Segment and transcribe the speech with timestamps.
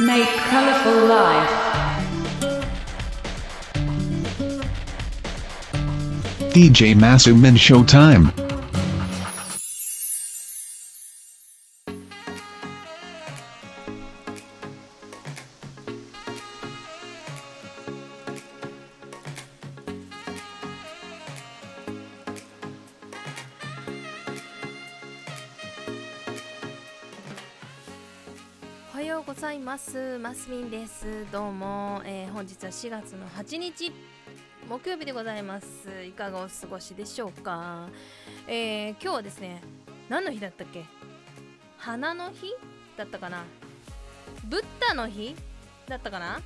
[0.00, 1.50] Make colorful life.
[6.52, 8.43] DJ Masumin Showtime.
[29.04, 30.18] はようございます。
[30.18, 31.30] マスミンです。
[31.30, 33.92] どうも、えー本日は4月の8日
[34.66, 36.02] 木曜日でございます。
[36.08, 37.90] いかがお過ごしでしょうか、
[38.48, 39.60] えー今日はですね
[40.08, 40.86] 何の日だったっけ？
[41.76, 42.54] 花の日？
[42.96, 43.44] だったかな？
[44.46, 45.36] ブッダの日？
[45.86, 46.40] だったかな？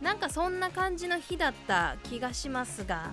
[0.00, 3.10] なんかそんな感じの日だった気がしますが。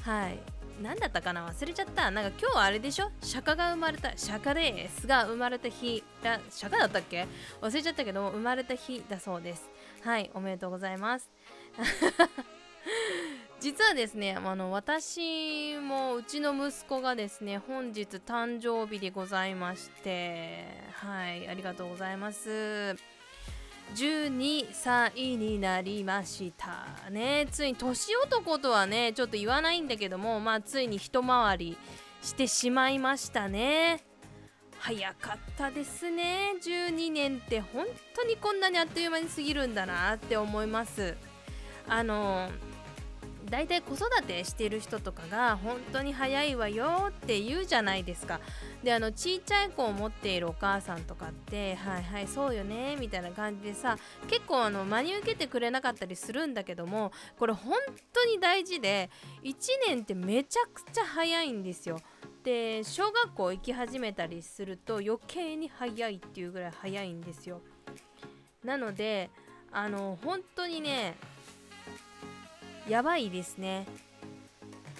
[0.00, 0.38] はい。
[0.82, 2.10] 何だったかな忘れちゃった。
[2.10, 3.10] なんか今日はあれでしょ？
[3.22, 4.12] 釈迦が生まれた。
[4.16, 6.40] 釈迦ですが生まれた日だ。
[6.50, 7.26] 釈迦だったっけ？
[7.60, 9.70] 忘れちゃったけど生まれた日だそうです。
[10.02, 11.30] はいおめでとうございます。
[13.60, 22.94] 実はですねあの私もうちの息子がですね本日誕生日でございましてはいありがとうございます。
[23.94, 27.46] 12歳になりましたね。
[27.50, 31.78] ついに年男とはねちょっと言わないんだけどもまあついに一回り
[32.22, 34.04] してしまいましたね。
[34.78, 36.54] 早かったですね。
[36.62, 41.16] 12年って本当にこんなにあっという間に過ぎるんだなって思います。
[41.88, 42.50] あの
[43.50, 48.40] 大体子育てしてる人とかが本当に早いわよって言うじゃないですか。
[48.82, 57.74] であのちっちゃい子を持っているお母さんとかってはいはいそうよねみたいな感じでさ結構あの真に受けてくれなかったりするんだけどもこれ本
[58.12, 59.10] 当に大事で
[59.42, 59.54] 1
[59.88, 62.00] 年ってめちゃくちゃ早いんですよ。
[62.42, 67.62] で小学校行き始めたりすると余計に早いっていうぐらい早いんですよ。
[68.62, 69.30] なので
[69.72, 71.16] あの本当にね
[72.88, 73.86] やばいですね。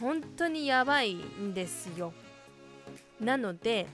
[0.00, 2.12] 本当にやばいんですよ。
[3.20, 3.86] なので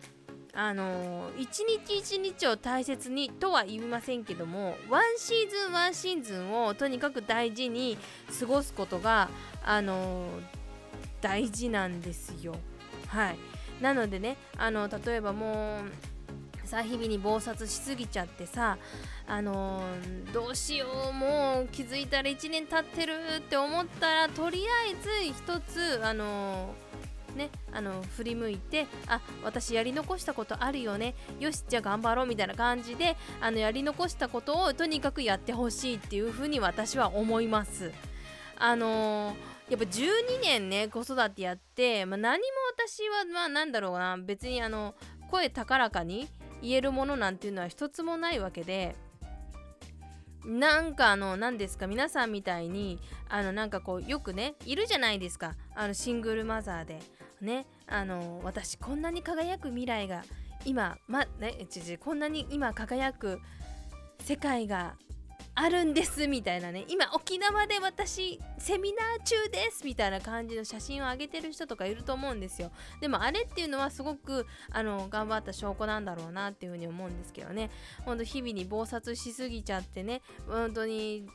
[0.52, 7.96] あのー一日一日を大切にとは言いませんけどもワンシーズンワンシーズンをとにかく大事に
[8.38, 9.28] 過ごすことが
[9.64, 10.28] あのー
[11.20, 12.54] 大事なんですよ。
[13.08, 13.36] はい。
[13.82, 16.09] なのでねあの例えばもう
[16.70, 18.78] さ日々に忙殺しすぎちゃってさ
[19.26, 26.90] あのーどうしようもう気づいたら1年経ってるって思ったらとりあえず一つあのー
[27.36, 37.92] ね、あの振り向いてあ私やり残したことあるよねよしじゃあ頑張ろうみたいな感じであのやり残したことをとにかくやってほしいっていうふうに私は思います。
[38.58, 39.34] あのー
[39.70, 44.96] やっぱ12年ね子育てやって、まあ、何も私はまあなんだろうな別にあの
[45.30, 46.28] 声高らかに
[46.62, 48.96] 言えるものなんていうのは一つもないわけで
[50.44, 52.98] なんかあの何ですか皆さんみたいに
[53.28, 55.54] あのなんかこうよくねいるじゃないですか。
[55.74, 56.98] あのシングルマザーで。
[57.40, 60.22] ねあの私こんなに輝く未来が
[60.64, 63.40] 今まねちちこんなに今輝く
[64.22, 64.94] 世界が
[65.62, 66.86] あるんですみたいなね。
[66.88, 72.72] 今沖縄で私セミナー中ですみたいな感じの写真を上げてる人とかいると思うんですよ。
[73.02, 77.70] でもあれっていうのはすごくあの頑張った証拠なんだろうなっていうふうに思うんですけどね。
[78.06, 80.22] ほんと日々に忙殺しすぎちゃってね。
[80.48, 81.28] 本当に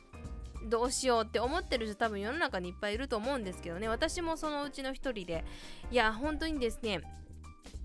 [0.64, 3.86] どうしようって思ってる人多分世の中にいっぱいいると思うんですけどね。
[3.86, 5.44] 私もそのうちの一人で
[5.92, 7.00] いや本当にですね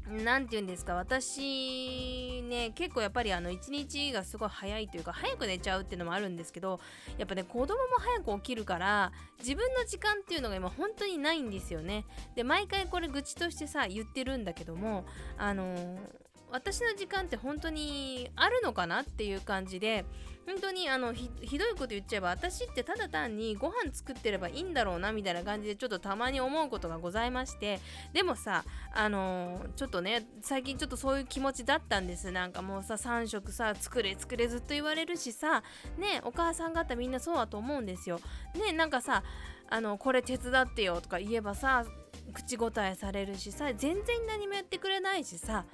[0.07, 6.79] 何て言うんですか私ね結構やっぱりあの一日がすごい早いというか早く寝ちゃうっていうのもあるんですけど
[7.17, 12.05] やっぱね子供も早く起きるから自分の時間っていうのが今本当にないんですよね。
[12.35, 15.05] で毎回これ愚痴としてさ言ってるんだけども
[15.37, 16.20] あのー
[16.51, 20.05] 私の時間って本当にあるのかなっていう感じで
[20.45, 27.79] 本当にあのひどいこと言っちゃえば私ってただ単にご飯作ってればいいんだろうなみたいな感じでちょっとたまに思うことがございまして
[28.11, 28.63] でもさ
[28.93, 32.31] あのーちょっとね最近ちょっとそういう気持ちだったんです。
[32.31, 35.63] なんかもうさ3食さ作れ作れずっと言われるしさ
[35.97, 38.19] ねお母さん方みんなそうだと思うんですよ。
[38.55, 39.23] ねなんかさ
[39.69, 41.85] あのこれ手伝ってよとか言えばさ
[42.33, 45.65] 口答えされるしさ全然何もやってくれないしさ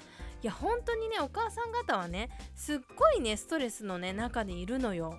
[0.43, 5.17] いや本当にねお母さん方はねすっごいねストレスのね中でいるのよ。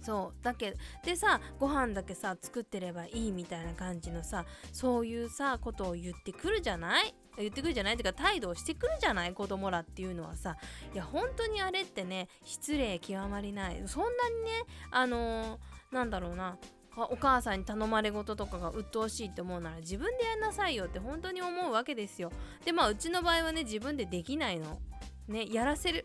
[0.00, 0.74] そうだけ
[1.04, 7.14] でさご飯だけさ作ってればいいみたいな感じのさそういうさことを言ってくるじゃない？
[7.38, 7.94] 言ってくるじゃない？
[7.94, 9.32] っていうか態度をしてくるじゃない？
[9.32, 10.56] 子供らっていうのはさ。
[10.92, 13.80] いや本当にあれってね失礼極まりない。
[13.86, 14.50] そんなにね
[14.90, 16.58] あのーなんだろうな。
[16.96, 22.30] お母さんに頼まれ事とかが鬱陶しいって思うなら自分でやんなさいよって本当に思うわけですよ。
[22.64, 24.78] でまあうちの場合はね自分でできないの。
[25.26, 26.04] ねやらせる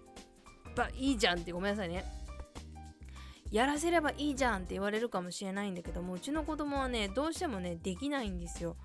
[0.75, 2.05] ばいいじゃんってごめんなさいね。
[3.51, 8.77] やらせればいいじゃんって言われるかもしれないんだけどもうちの子供はねどうしてもねできないんですよ。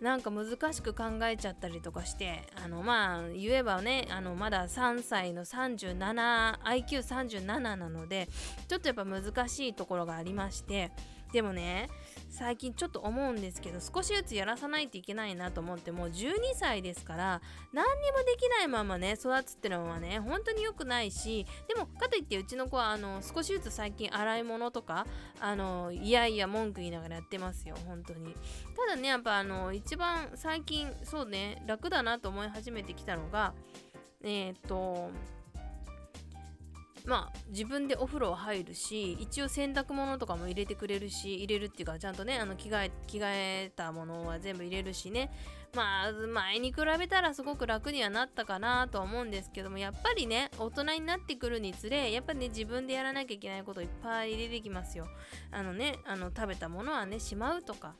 [0.00, 8.26] なんか難しく考えちゃったりとかしてあのまあ言えばねあのまだ3歳の 37IQ37 なので
[8.66, 10.90] ちょっとやっぱ難しいところがありまして
[11.32, 11.88] でもね
[12.30, 17.42] 最近ちょっと思うんですけど少しずつやらさないといけないなと思ってもう12歳ですから
[17.72, 25.06] 何にもできないままね育つってのはね本当に良くないしでもかといってうちの子はあの少しずつ最近洗い物とか
[25.40, 28.34] あのいやいや文句言いながらやってますよ本当に。
[28.76, 33.52] ただねやっぱあの一番最近そうね楽だなと思い始めてきたのが
[34.22, 35.10] えっ、と
[37.06, 45.30] まあ自分でお風呂入るし一応洗濯物とかも入れてくれるし入れるっていうかちゃんとねあの着替え着替えたものは全部入れるしね。
[45.74, 55.06] まあ前に比べたらすごく楽にはなったかなとは思うんですけどもやっぱりね大人になってくるにつれやっぱね自分でやらなきゃいけないこといっぱい出てきますよ。
[55.52, 57.94] あのねあの食べたものはねしまうとか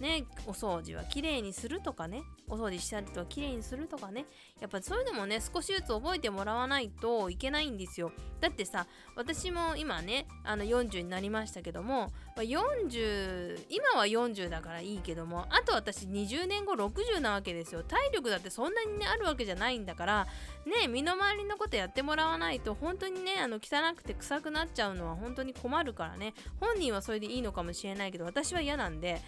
[0.00, 4.26] ね、お掃除はきれいにするとかねお掃除したりとかきれいにするとかね
[4.60, 8.12] やっぱそういうのもね少しずつ覚えてもらわないといけないんですよ。
[8.40, 17.82] だってさ私も今ねあの40になりましたけども40今は40だからいいけどもあと私20年後60なわけですよ。
[17.82, 20.26] 体力だってそんなにねあるわけじゃないんだから
[20.66, 26.34] ね身の回りのことやってもらわないと本当にねあの汚くて臭くなっちゃうのは本当に困るからね。
[26.60, 29.20] 本人はそれでいいのかもしれないけど私は嫌なんで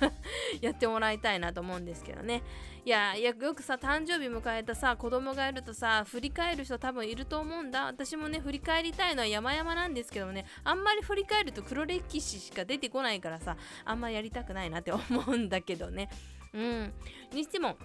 [0.60, 2.42] やってもらいたいなと思うんですけどね。
[2.84, 7.86] いやよくさ誕生日迎えたさ子供がいるとさ振り返る人多分いると思うんだ。
[7.86, 16.10] 私もね振り返りたいのは山々なんですけどもねあんまり振り返ると黒歴史しか出てこないからさあんまやりたくないなって思うんだけどね。
[16.52, 16.92] うん。
[17.32, 17.76] にしても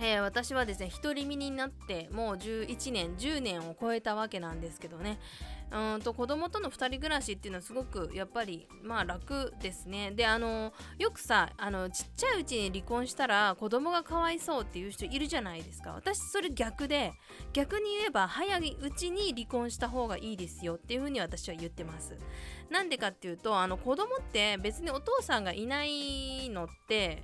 [0.00, 5.18] えー、私はですね独り身になってもう11年10年を超えたわけなんですけどね。
[5.70, 10.12] うんと子供との2人暮らしっていうのはすごくやっぱりまあ楽ですね。
[10.12, 15.92] であのよくさあのちっちゃいうちに離婚したら子供がかわいそうっていう人いるじゃないですか。
[15.92, 17.12] 私それ逆で
[17.52, 22.16] 逆に言えば早いうちに離婚した方がいいですよっていうふうに私は言ってます。
[22.70, 27.22] なんでかっていうとあの子供って別にお父さんがいないのって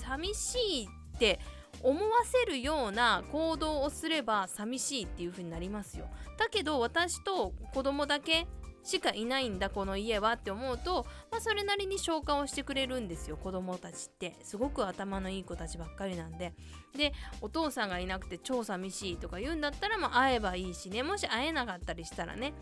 [0.00, 1.40] 寂しいって
[1.82, 6.06] 思わせるような行動をすれば寂しいっていう風になりますよ。
[6.38, 8.46] だけど私と子供だけ
[8.82, 14.36] しかいないんだこの家はって思うと、まあ、それなりに消化をしてくれるんですよ子供たちって。
[14.42, 16.54] すごく頭のいい子たちばっかりなんで。
[16.96, 21.02] でお父さんがいなくて超寂しいとか言うんだったら、まあ、会えばいいしね。
[21.02, 22.52] もし会えなかったりしたらね。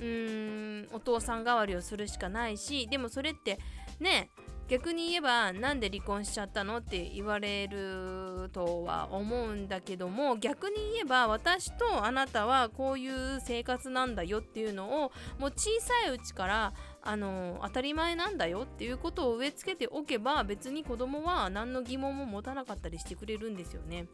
[0.00, 2.88] うーんお父さん代わりをするしかないし。
[2.88, 3.58] でもそれって
[4.00, 4.30] ね
[4.68, 16.72] 逆に言えばなんで離婚しちゃったのって言われるとは思うんだけども逆に言えば私とあなたはこういう生活なんだよっていうのをもう小さいうちから
[17.02, 24.06] あの当たり前なんだよっていうことを植え付けておけば別に子供は何の疑問も持たなかったりしてくれるんですよね。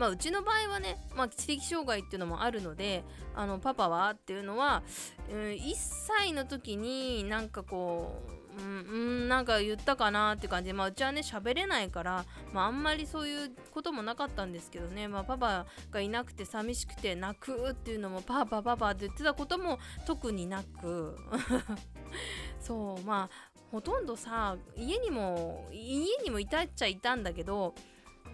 [0.00, 3.04] まあ、うちの場合はね、まあ、知的障害っていうのもあるので
[3.34, 4.82] あのパパはっていうのは、
[5.30, 12.24] うん、1歳の時になんかこううん、うん、なんか言ったかなって感じで、まあ、うちはね喋れないから、
[12.54, 21.14] まあ、あんまりそういうこともなかったんですけどね、まあ、パパがいなくて寂しくて泣くっていうのもパパパパって言ってたことも特になく。
[22.58, 27.74] そうまあほとんどさ家にも家にもいたっちゃいたんだけど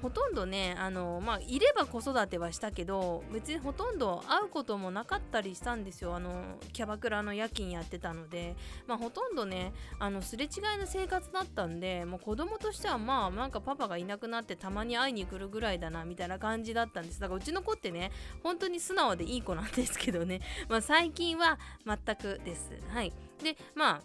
[0.03, 6.15] ほとんどねあのまあいれば子育てはしたけど別にほとんど会うこともなかったりしたんですよ。
[6.15, 8.55] あのキャバクラの夜勤やってたので。
[8.87, 17.21] まあほとんどねあのすれ違いの生活だったんでもう子供としてはまあなんかパパがいなくなってたまに会いに来るぐらいだなみたいな感じだったんです。
[17.21, 18.11] だからうちの子ってね
[18.43, 20.41] 本当に素直でいい子なんですけどね。
[20.69, 22.73] まあ最近は全くです。
[22.88, 23.12] はい。
[23.43, 24.03] でま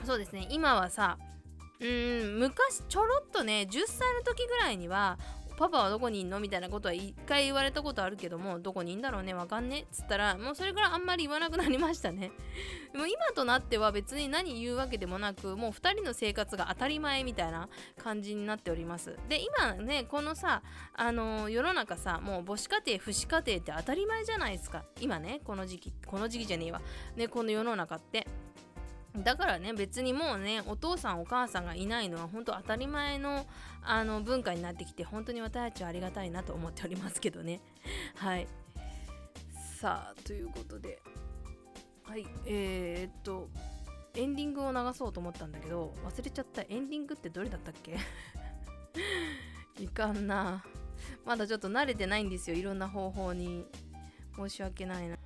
[0.00, 0.46] あそうですね。
[0.50, 1.18] 今はさ
[1.78, 5.18] うん昔ちょろっとね10歳の時ぐらいには
[5.58, 6.38] パパはどこにいんの？
[6.38, 9.32] みたいなことは一回言われたことあるけどもどこにいんだろうね？
[9.32, 9.80] わかんね？
[9.80, 12.30] っつったらもうそれぐらいあんまり言わなくなりましたね。
[12.92, 19.16] で も今となっては別に何言うわけでもなくもう2人の生活が当たり前みたいな感じになっております。
[19.30, 20.62] で今ねこのさ
[20.94, 24.84] あのー、世の中さもう母子家庭父子家庭って当たり前じゃないですか。
[25.00, 26.82] 今ねこの時期この時期じゃねえわ。
[27.16, 28.26] ねこの世の中って。
[29.22, 33.46] だからね別にもうねお父さんお母さんがいないのは本当当たり前の
[33.82, 37.60] あの文化になってきて本当に私たちはありがたいなと思っておりますけどね。
[38.16, 38.46] はい。
[39.78, 41.00] さあということで。
[42.04, 42.26] はい。
[42.46, 43.48] えー、っと
[44.14, 46.62] エンディングを流そうと思ったんだけど忘れちゃった。
[46.62, 47.98] エンディングってどれだったっけ？
[49.82, 50.64] いかんな。
[51.24, 53.66] まだちょっと慣れてないんですよいろんな方法に。
[54.36, 55.16] 申し訳ないな。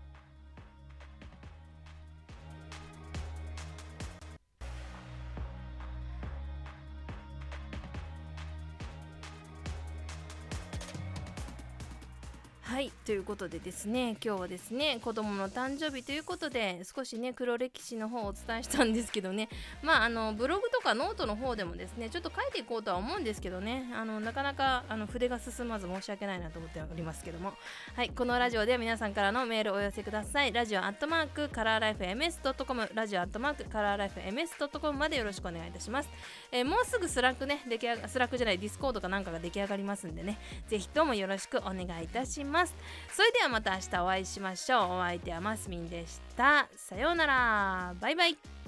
[12.81, 19.51] はいということでですね今日はですね子供の誕生日ということで少しね黒歴史の方をお伝えしたんですけどね。
[19.83, 23.91] まああのブログとかノートの方でもですねちょっと書いていこうとは思うんですけどね。
[23.95, 27.53] あのなかなかあの筆が進まず申し訳ないなと思っておりますけども。
[27.95, 30.53] はいこのラジオでは皆さんからのメールをお寄せください。
[30.53, 36.09] ラジオアットマークカラーライフ MS.com ラジオアットマークカラーライフ MS.com までよろしくお願いいたします、
[36.51, 40.39] えーもうすぐ Slack ね出来上が Slack じゃない Discord かなんかが出来上がりますんでね。
[40.69, 42.75] ぜひともよろしくお願いいたします。
[43.13, 44.83] それではまた明日お会いしましょう。
[44.99, 46.69] お相手はマスミンでした。
[46.77, 47.95] さようなら。
[48.01, 48.60] バイバイ。